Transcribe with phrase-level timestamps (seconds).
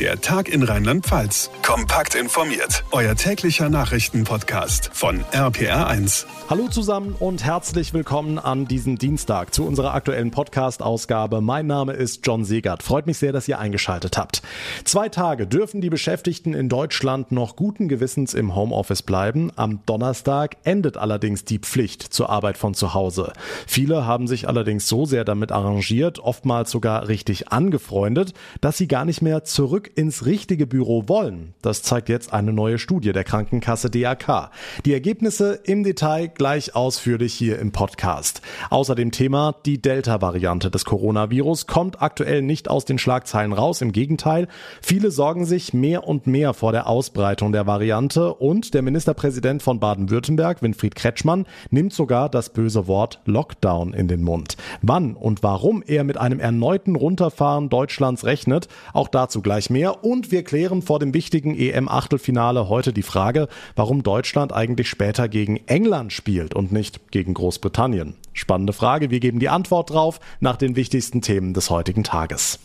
[0.00, 1.50] Der Tag in Rheinland-Pfalz.
[1.62, 2.82] Kompakt informiert.
[2.92, 6.24] Euer täglicher Nachrichtenpodcast von RPR1.
[6.48, 11.40] Hallo zusammen und herzlich willkommen an diesem Dienstag zu unserer aktuellen Podcast-Ausgabe.
[11.40, 12.82] Mein Name ist John Segert.
[12.82, 14.42] Freut mich sehr, dass ihr eingeschaltet habt.
[14.84, 19.52] Zwei Tage dürfen die Beschäftigten in Deutschland noch guten Gewissens im Homeoffice bleiben.
[19.56, 23.32] Am Donnerstag endet allerdings die Pflicht zur Arbeit von zu Hause.
[23.66, 29.04] Viele haben sich allerdings so sehr damit arrangiert, oftmals sogar richtig angefreundet, dass sie gar
[29.04, 31.54] nicht mehr zurück ins richtige Büro wollen.
[31.62, 34.50] Das zeigt jetzt eine neue Studie der Krankenkasse DAK.
[34.84, 38.42] Die Ergebnisse im Detail gleich ausführlich hier im Podcast.
[38.70, 43.80] Außerdem Thema, die Delta-Variante des Coronavirus kommt aktuell nicht aus den Schlagzeilen raus.
[43.80, 44.48] Im Gegenteil,
[44.80, 49.80] viele sorgen sich mehr und mehr vor der Ausbreitung der Variante und der Ministerpräsident von
[49.80, 54.56] Baden-Württemberg, Winfried Kretschmann, nimmt sogar das böse Wort Lockdown in den Mund.
[54.82, 60.30] Wann und warum er mit einem erneuten Runterfahren Deutschlands rechnet, auch dazu gleich mehr und
[60.30, 66.12] wir klären vor dem wichtigen EM-Achtelfinale heute die Frage, warum Deutschland eigentlich später gegen England
[66.12, 68.14] spielt und nicht gegen Großbritannien.
[68.32, 72.58] Spannende Frage, wir geben die Antwort drauf nach den wichtigsten Themen des heutigen Tages.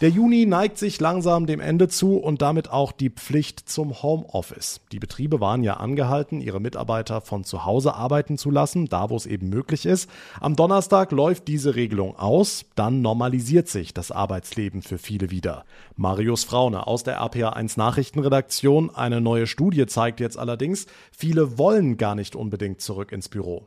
[0.00, 4.80] Der Juni neigt sich langsam dem Ende zu und damit auch die Pflicht zum Homeoffice.
[4.92, 9.16] Die Betriebe waren ja angehalten, ihre Mitarbeiter von zu Hause arbeiten zu lassen, da wo
[9.16, 10.08] es eben möglich ist.
[10.38, 15.64] Am Donnerstag läuft diese Regelung aus, dann normalisiert sich das Arbeitsleben für viele wieder.
[15.96, 18.94] Marius Fraune aus der RPA1 Nachrichtenredaktion.
[18.94, 23.66] Eine neue Studie zeigt jetzt allerdings, viele wollen gar nicht unbedingt zurück ins Büro.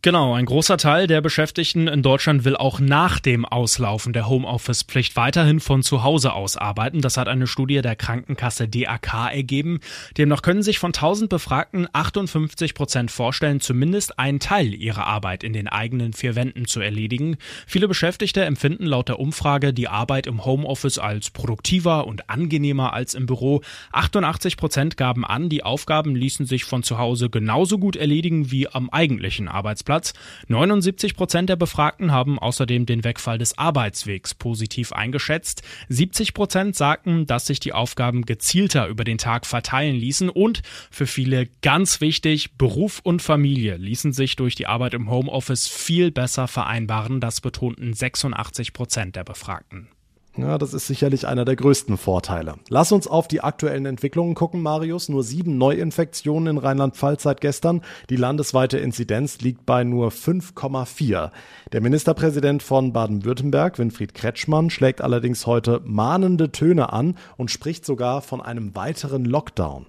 [0.00, 5.16] Genau, ein großer Teil der Beschäftigten in Deutschland will auch nach dem Auslaufen der Homeoffice-Pflicht
[5.16, 7.00] weiterhin von zu Hause aus arbeiten.
[7.00, 9.80] Das hat eine Studie der Krankenkasse DAK ergeben.
[10.16, 15.52] Demnach können sich von 1000 Befragten 58 Prozent vorstellen, zumindest einen Teil ihrer Arbeit in
[15.52, 17.36] den eigenen vier Wänden zu erledigen.
[17.66, 23.14] Viele Beschäftigte empfinden laut der Umfrage die Arbeit im Homeoffice als produktiver und angenehmer als
[23.14, 23.62] im Büro.
[23.90, 28.68] 88 Prozent gaben an, die Aufgaben ließen sich von zu Hause genauso gut erledigen wie
[28.68, 29.87] am eigentlichen Arbeitsplatz.
[29.88, 30.12] Arbeitsplatz.
[30.48, 35.62] 79 Prozent der Befragten haben außerdem den Wegfall des Arbeitswegs positiv eingeschätzt.
[35.88, 41.06] 70 Prozent sagten, dass sich die Aufgaben gezielter über den Tag verteilen ließen und für
[41.06, 46.48] viele ganz wichtig, Beruf und Familie ließen sich durch die Arbeit im Homeoffice viel besser
[46.48, 47.20] vereinbaren.
[47.20, 49.88] Das betonten 86 Prozent der Befragten.
[50.36, 52.54] Ja, das ist sicherlich einer der größten Vorteile.
[52.68, 55.08] Lass uns auf die aktuellen Entwicklungen gucken, Marius.
[55.08, 57.82] Nur sieben Neuinfektionen in Rheinland-Pfalz seit gestern.
[58.08, 61.32] Die landesweite Inzidenz liegt bei nur 5,4.
[61.72, 68.22] Der Ministerpräsident von Baden-Württemberg, Winfried Kretschmann, schlägt allerdings heute mahnende Töne an und spricht sogar
[68.22, 69.86] von einem weiteren Lockdown.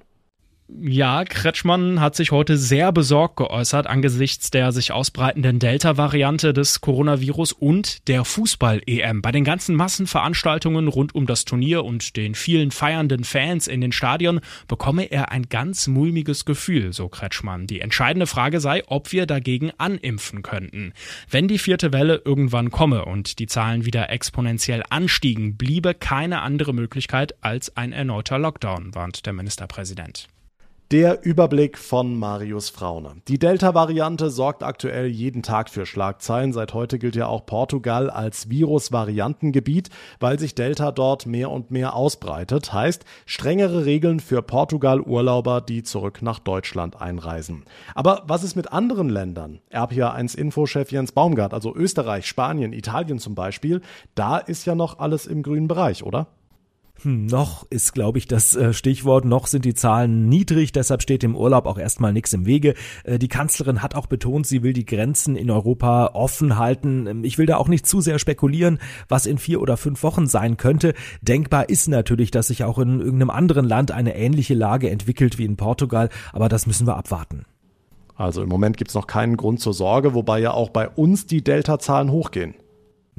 [0.77, 7.53] Ja, Kretschmann hat sich heute sehr besorgt geäußert angesichts der sich ausbreitenden Delta-Variante des Coronavirus
[7.53, 9.23] und der Fußball-EM.
[9.23, 13.91] Bei den ganzen Massenveranstaltungen rund um das Turnier und den vielen feiernden Fans in den
[13.91, 17.65] Stadion bekomme er ein ganz mulmiges Gefühl, so Kretschmann.
[17.65, 20.93] Die entscheidende Frage sei, ob wir dagegen animpfen könnten.
[21.29, 26.73] Wenn die vierte Welle irgendwann komme und die Zahlen wieder exponentiell anstiegen, bliebe keine andere
[26.73, 30.27] Möglichkeit als ein erneuter Lockdown, warnt der Ministerpräsident.
[30.91, 33.17] Der Überblick von Marius Fraune.
[33.27, 36.51] Die Delta-Variante sorgt aktuell jeden Tag für Schlagzeilen.
[36.51, 41.93] Seit heute gilt ja auch Portugal als Virus-Variantengebiet, weil sich Delta dort mehr und mehr
[41.93, 42.73] ausbreitet.
[42.73, 47.65] Heißt, strengere Regeln für Portugal-Urlauber, die zurück nach Deutschland einreisen.
[47.93, 49.59] Aber was ist mit anderen Ländern?
[49.71, 53.81] RPA1-Info-Chef Jens Baumgart, also Österreich, Spanien, Italien zum Beispiel.
[54.15, 56.29] Da ist ja noch alles im grünen Bereich, oder?
[57.03, 59.23] Hm, noch ist, glaube ich, das äh, Stichwort.
[59.23, 62.73] Noch sind die Zahlen niedrig, deshalb steht im Urlaub auch erstmal nichts im Wege.
[63.03, 67.07] Äh, die Kanzlerin hat auch betont, sie will die Grenzen in Europa offen halten.
[67.07, 70.27] Ähm, ich will da auch nicht zu sehr spekulieren, was in vier oder fünf Wochen
[70.27, 70.93] sein könnte.
[71.21, 75.45] Denkbar ist natürlich, dass sich auch in irgendeinem anderen Land eine ähnliche Lage entwickelt wie
[75.45, 77.45] in Portugal, aber das müssen wir abwarten.
[78.15, 81.25] Also im Moment gibt es noch keinen Grund zur Sorge, wobei ja auch bei uns
[81.25, 82.55] die Delta-Zahlen hochgehen.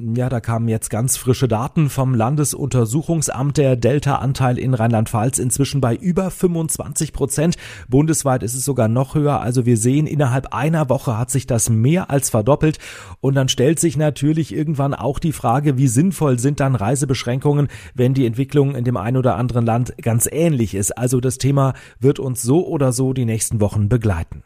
[0.03, 3.57] Ja, da kamen jetzt ganz frische Daten vom Landesuntersuchungsamt.
[3.57, 7.55] Der Delta-Anteil in Rheinland-Pfalz inzwischen bei über 25 Prozent.
[7.87, 9.41] Bundesweit ist es sogar noch höher.
[9.41, 12.79] Also wir sehen, innerhalb einer Woche hat sich das mehr als verdoppelt.
[13.19, 18.15] Und dann stellt sich natürlich irgendwann auch die Frage, wie sinnvoll sind dann Reisebeschränkungen, wenn
[18.15, 20.97] die Entwicklung in dem einen oder anderen Land ganz ähnlich ist.
[20.97, 24.41] Also das Thema wird uns so oder so die nächsten Wochen begleiten.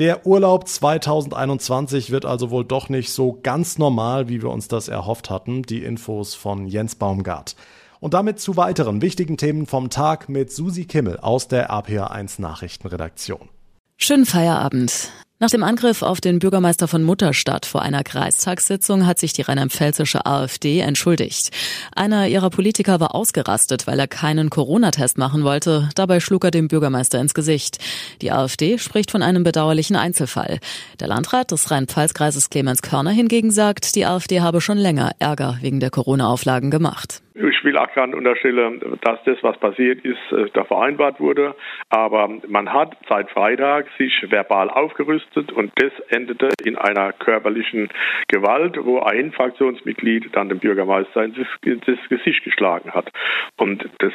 [0.00, 4.88] Der Urlaub 2021 wird also wohl doch nicht so ganz normal, wie wir uns das
[4.88, 5.60] erhofft hatten.
[5.60, 7.54] Die Infos von Jens Baumgart.
[8.00, 13.50] Und damit zu weiteren wichtigen Themen vom Tag mit Susi Kimmel aus der APA1 Nachrichtenredaktion.
[13.98, 15.10] Schönen Feierabend.
[15.42, 20.26] Nach dem Angriff auf den Bürgermeister von Mutterstadt vor einer Kreistagssitzung hat sich die rheinland-pfälzische
[20.26, 21.48] AfD entschuldigt.
[21.96, 25.88] Einer ihrer Politiker war ausgerastet, weil er keinen Corona-Test machen wollte.
[25.94, 27.78] Dabei schlug er dem Bürgermeister ins Gesicht.
[28.20, 30.58] Die AfD spricht von einem bedauerlichen Einzelfall.
[31.00, 35.80] Der Landrat des Rhein-Pfalz-Kreises Clemens Körner hingegen sagt, die AfD habe schon länger Ärger wegen
[35.80, 37.22] der Corona-Auflagen gemacht.
[37.48, 41.54] Ich will auch gerne unterstellen, dass das, was passiert ist, äh, da vereinbart wurde.
[41.88, 47.88] Aber man hat seit Freitag sich verbal aufgerüstet und das endete in einer körperlichen
[48.28, 53.10] Gewalt, wo ein Fraktionsmitglied dann dem Bürgermeister ins Gesicht geschlagen hat.
[53.56, 54.12] Und das,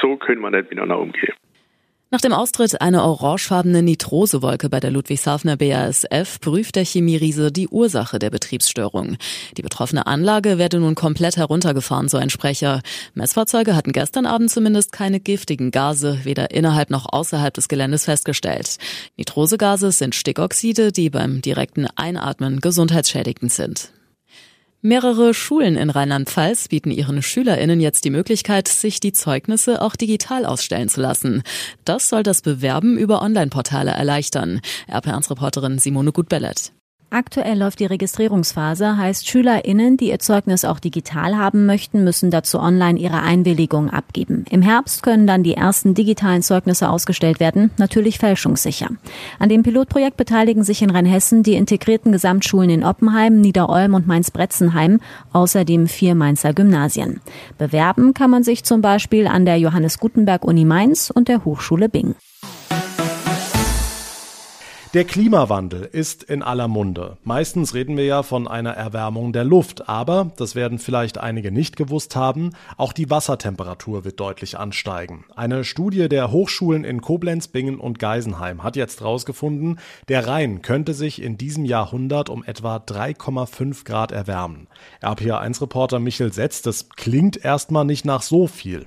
[0.00, 1.34] so können wir nicht miteinander umgehen.
[2.12, 8.18] Nach dem Austritt einer orangefarbene Nitrosewolke bei der Ludwigshafener BASF prüft der Chemieriese die Ursache
[8.18, 9.16] der Betriebsstörung.
[9.56, 12.82] Die betroffene Anlage werde nun komplett heruntergefahren, so ein Sprecher.
[13.14, 18.76] Messfahrzeuge hatten gestern Abend zumindest keine giftigen Gase, weder innerhalb noch außerhalb des Geländes festgestellt.
[19.16, 23.90] Nitrosegase sind Stickoxide, die beim direkten Einatmen gesundheitsschädigend sind.
[24.84, 30.44] Mehrere Schulen in Rheinland-Pfalz bieten ihren SchülerInnen jetzt die Möglichkeit, sich die Zeugnisse auch digital
[30.44, 31.44] ausstellen zu lassen.
[31.84, 34.60] Das soll das Bewerben über Online-Portale erleichtern.
[34.88, 36.72] RP1-Reporterin Simone Gutbellet.
[37.14, 42.58] Aktuell läuft die Registrierungsphase, heißt SchülerInnen, die ihr Zeugnis auch digital haben möchten, müssen dazu
[42.58, 44.46] online ihre Einwilligung abgeben.
[44.48, 48.88] Im Herbst können dann die ersten digitalen Zeugnisse ausgestellt werden, natürlich fälschungssicher.
[49.38, 54.98] An dem Pilotprojekt beteiligen sich in Rheinhessen die integrierten Gesamtschulen in Oppenheim, Niederolm und Mainz-Bretzenheim,
[55.34, 57.20] außerdem vier Mainzer Gymnasien.
[57.58, 61.90] Bewerben kann man sich zum Beispiel an der Johannes Gutenberg Uni Mainz und der Hochschule
[61.90, 62.14] Bing.
[64.94, 67.16] Der Klimawandel ist in aller Munde.
[67.24, 71.76] Meistens reden wir ja von einer Erwärmung der Luft, aber, das werden vielleicht einige nicht
[71.76, 75.24] gewusst haben, auch die Wassertemperatur wird deutlich ansteigen.
[75.34, 79.78] Eine Studie der Hochschulen in Koblenz, Bingen und Geisenheim hat jetzt herausgefunden,
[80.08, 84.66] der Rhein könnte sich in diesem Jahrhundert um etwa 3,5 Grad erwärmen.
[85.00, 88.84] RPA1-Reporter Michel Setz, das klingt erstmal nicht nach so viel.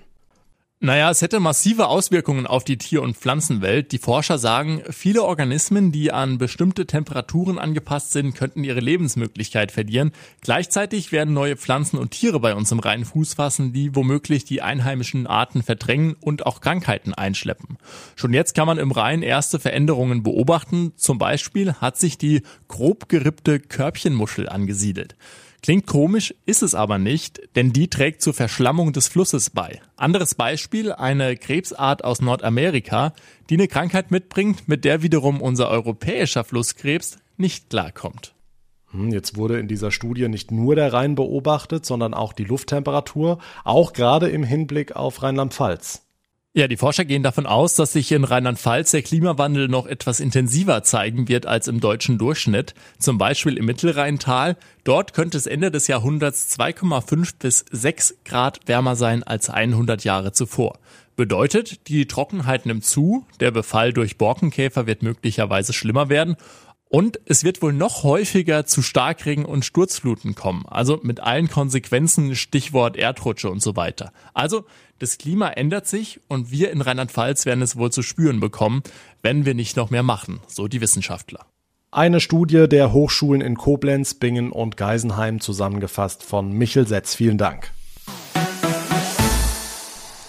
[0.82, 3.94] Naja, es hätte massive Auswirkungen auf die Tier- und Pflanzenwelt.
[3.94, 10.12] Die Forscher sagen, viele Organismen, die an bestimmte Temperaturen angepasst sind, könnten ihre Lebensmöglichkeit verlieren.
[10.42, 14.62] Gleichzeitig werden neue Pflanzen und Tiere bei uns im reinen Fuß fassen, die womöglich die
[14.62, 17.78] einheimischen Arten verdrängen und auch Krankheiten einschleppen.
[18.18, 20.92] Schon jetzt kann man im Rhein erste Veränderungen beobachten.
[20.98, 25.16] Zum Beispiel hat sich die grob gerippte Körbchenmuschel angesiedelt.
[25.66, 29.82] Klingt komisch, ist es aber nicht, denn die trägt zur Verschlammung des Flusses bei.
[29.96, 33.16] Anderes Beispiel, eine Krebsart aus Nordamerika,
[33.50, 38.36] die eine Krankheit mitbringt, mit der wiederum unser europäischer Flusskrebs nicht klarkommt.
[38.92, 43.40] Hm, jetzt wurde in dieser Studie nicht nur der Rhein beobachtet, sondern auch die Lufttemperatur,
[43.64, 46.05] auch gerade im Hinblick auf Rheinland-Pfalz.
[46.58, 50.84] Ja, die Forscher gehen davon aus, dass sich in Rheinland-Pfalz der Klimawandel noch etwas intensiver
[50.84, 52.74] zeigen wird als im deutschen Durchschnitt.
[52.98, 54.56] Zum Beispiel im Mittelrheintal.
[54.86, 60.32] Dort könnte es Ende des Jahrhunderts 2,5 bis 6 Grad wärmer sein als 100 Jahre
[60.32, 60.80] zuvor.
[61.18, 66.38] Bedeutet, die Trockenheit nimmt zu, der Befall durch Borkenkäfer wird möglicherweise schlimmer werden
[66.96, 70.64] und es wird wohl noch häufiger zu Starkregen und Sturzfluten kommen.
[70.66, 74.14] Also mit allen Konsequenzen, Stichwort Erdrutsche und so weiter.
[74.34, 74.64] Also
[75.00, 78.82] das Klima ändert sich und wir in Rheinland-Pfalz werden es wohl zu spüren bekommen,
[79.22, 81.46] wenn wir nicht noch mehr machen, so die Wissenschaftler.
[81.92, 87.14] Eine Studie der Hochschulen in Koblenz, Bingen und Geisenheim zusammengefasst von Michel Setz.
[87.14, 87.75] Vielen Dank.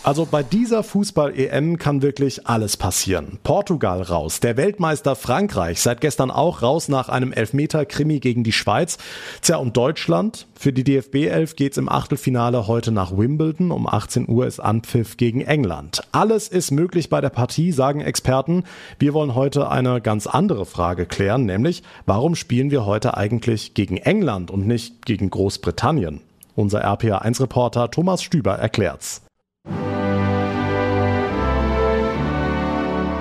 [0.06, 3.40] Also bei dieser Fußball-EM kann wirklich alles passieren.
[3.42, 8.98] Portugal raus, der Weltmeister Frankreich seit gestern auch raus nach einem Elfmeter-Krimi gegen die Schweiz.
[9.42, 10.46] Tja, und Deutschland?
[10.54, 13.72] Für die DFB-Elf geht's im Achtelfinale heute nach Wimbledon.
[13.72, 16.02] Um 18 Uhr ist Anpfiff gegen England.
[16.12, 18.62] Alles ist möglich bei der Partie, sagen Experten.
[19.00, 23.96] Wir wollen heute eine ganz andere Frage klären, nämlich warum spielen wir heute eigentlich gegen
[23.96, 26.20] England und nicht gegen Großbritannien?
[26.54, 29.25] Unser RPA1-Reporter Thomas Stüber erklärt's.
[29.66, 30.05] thank you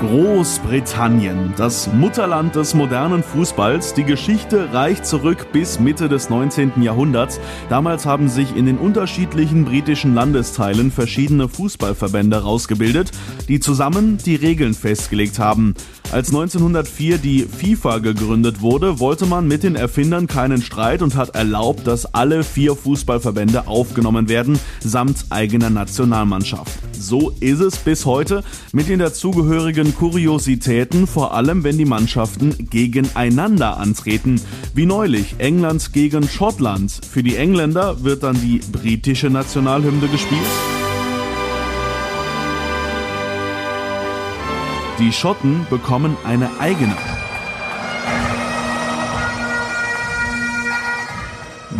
[0.02, 3.94] Großbritannien, das Mutterland des modernen Fußballs.
[3.94, 6.82] Die Geschichte reicht zurück bis Mitte des 19.
[6.82, 7.40] Jahrhunderts.
[7.70, 13.12] Damals haben sich in den unterschiedlichen britischen Landesteilen verschiedene Fußballverbände rausgebildet,
[13.48, 15.74] die zusammen die Regeln festgelegt haben.
[16.12, 21.36] Als 1904 die FIFA gegründet wurde, wollte man mit den Erfindern keinen Streit und hat
[21.36, 26.85] erlaubt, dass alle vier Fußballverbände aufgenommen werden, samt eigener Nationalmannschaft.
[27.00, 33.78] So ist es bis heute mit den dazugehörigen Kuriositäten, vor allem wenn die Mannschaften gegeneinander
[33.78, 34.42] antreten.
[34.74, 36.92] Wie neulich England gegen Schottland.
[36.92, 40.42] Für die Engländer wird dann die britische Nationalhymne gespielt.
[45.00, 46.96] Die Schotten bekommen eine eigene.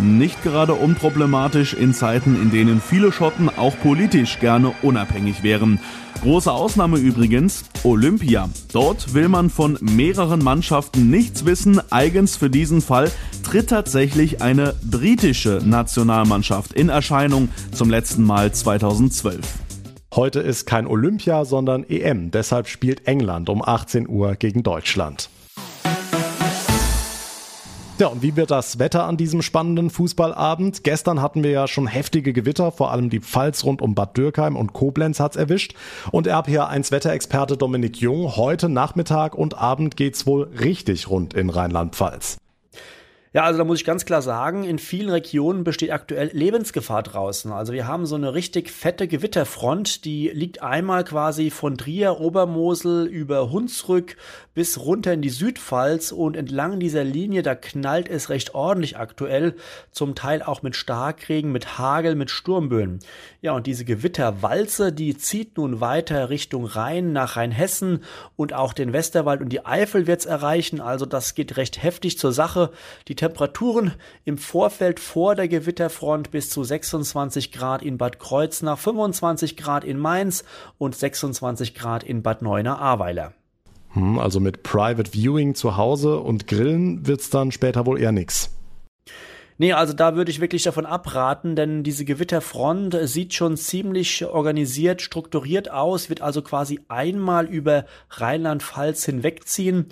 [0.06, 5.80] Nicht gerade unproblematisch in Zeiten, in denen viele Schotten auch politisch gerne unabhängig wären.
[6.22, 8.48] Große Ausnahme übrigens Olympia.
[8.72, 11.80] Dort will man von mehreren Mannschaften nichts wissen.
[11.90, 13.10] Eigens für diesen Fall
[13.42, 19.40] tritt tatsächlich eine britische Nationalmannschaft in Erscheinung zum letzten Mal 2012.
[20.14, 22.30] Heute ist kein Olympia, sondern EM.
[22.30, 25.28] Deshalb spielt England um 18 Uhr gegen Deutschland.
[27.98, 30.84] Ja, und wie wird das Wetter an diesem spannenden Fußballabend?
[30.84, 34.54] Gestern hatten wir ja schon heftige Gewitter, vor allem die Pfalz rund um Bad Dürkheim
[34.54, 35.74] und Koblenz hat's erwischt.
[36.12, 42.36] Und RPA1 Wetterexperte Dominik Jung, heute Nachmittag und Abend geht's wohl richtig rund in Rheinland-Pfalz.
[43.36, 47.52] Ja, also da muss ich ganz klar sagen, in vielen Regionen besteht aktuell Lebensgefahr draußen.
[47.52, 53.04] Also wir haben so eine richtig fette Gewitterfront, die liegt einmal quasi von Trier, Obermosel
[53.04, 54.16] über Hunsrück
[54.54, 59.54] bis runter in die Südpfalz und entlang dieser Linie, da knallt es recht ordentlich aktuell,
[59.90, 63.00] zum Teil auch mit Starkregen, mit Hagel, mit Sturmböen.
[63.42, 68.02] Ja, und diese Gewitterwalze, die zieht nun weiter Richtung Rhein nach Rheinhessen
[68.34, 70.80] und auch den Westerwald und die Eifel wird's erreichen.
[70.80, 72.70] Also das geht recht heftig zur Sache.
[73.08, 73.92] Die Temperaturen
[74.24, 79.98] im Vorfeld vor der Gewitterfront bis zu 26 Grad in Bad Kreuznach, 25 Grad in
[79.98, 80.44] Mainz
[80.78, 83.32] und 26 Grad in Bad Neuenahr-Ahrweiler.
[83.94, 88.56] Hm, also mit Private Viewing zu Hause und Grillen wird's dann später wohl eher nix.
[89.58, 95.00] Nee, also da würde ich wirklich davon abraten, denn diese Gewitterfront sieht schon ziemlich organisiert,
[95.00, 99.86] strukturiert aus, wird also quasi einmal über Rheinland-Pfalz hinwegziehen.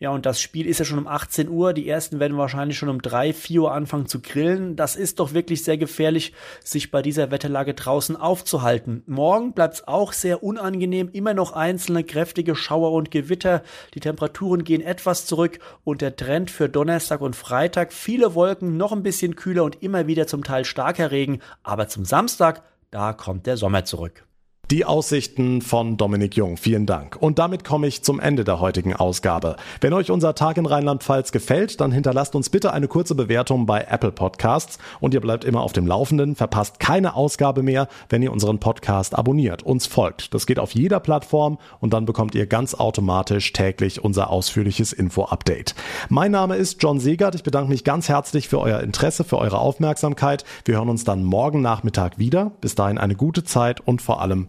[0.00, 1.72] Ja, und das Spiel ist ja schon um 18 Uhr.
[1.72, 4.76] Die ersten werden wahrscheinlich schon um 3, 4 Uhr anfangen zu grillen.
[4.76, 9.02] Das ist doch wirklich sehr gefährlich, sich bei dieser Wetterlage draußen aufzuhalten.
[9.06, 11.10] Morgen bleibt's auch sehr unangenehm.
[11.12, 13.62] Immer noch einzelne kräftige Schauer und Gewitter.
[13.94, 18.92] Die Temperaturen gehen etwas zurück und der Trend für Donnerstag und Freitag viele Wolken, noch
[18.92, 21.40] ein bisschen kühler und immer wieder zum Teil starker Regen.
[21.64, 22.62] Aber zum Samstag,
[22.92, 24.27] da kommt der Sommer zurück.
[24.70, 26.58] Die Aussichten von Dominik Jung.
[26.58, 27.16] Vielen Dank.
[27.18, 29.56] Und damit komme ich zum Ende der heutigen Ausgabe.
[29.80, 33.86] Wenn euch unser Tag in Rheinland-Pfalz gefällt, dann hinterlasst uns bitte eine kurze Bewertung bei
[33.88, 38.30] Apple Podcasts und ihr bleibt immer auf dem Laufenden, verpasst keine Ausgabe mehr, wenn ihr
[38.30, 40.34] unseren Podcast abonniert, uns folgt.
[40.34, 45.76] Das geht auf jeder Plattform und dann bekommt ihr ganz automatisch täglich unser ausführliches Info-Update.
[46.10, 47.34] Mein Name ist John Segert.
[47.34, 50.44] Ich bedanke mich ganz herzlich für euer Interesse, für eure Aufmerksamkeit.
[50.66, 52.52] Wir hören uns dann morgen Nachmittag wieder.
[52.60, 54.48] Bis dahin eine gute Zeit und vor allem